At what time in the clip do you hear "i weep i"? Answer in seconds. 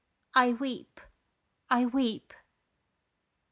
0.33-1.85